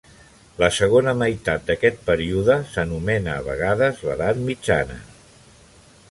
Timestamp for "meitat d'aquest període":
1.17-2.55